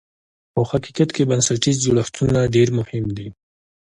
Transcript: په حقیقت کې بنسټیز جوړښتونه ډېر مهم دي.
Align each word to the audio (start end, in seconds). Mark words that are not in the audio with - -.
په 0.53 0.61
حقیقت 0.71 1.09
کې 1.15 1.27
بنسټیز 1.29 1.77
جوړښتونه 1.85 2.39
ډېر 2.55 2.67
مهم 2.79 3.05
دي. 3.17 3.27